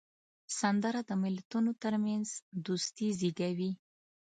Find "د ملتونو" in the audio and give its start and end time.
1.09-1.71